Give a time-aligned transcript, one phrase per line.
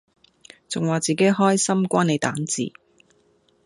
[0.67, 2.73] 仲話自己開心關你蛋治